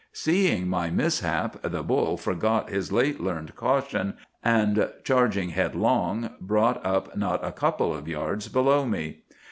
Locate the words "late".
2.91-3.19